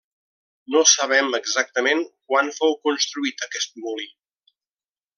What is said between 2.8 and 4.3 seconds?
construït aquest molí.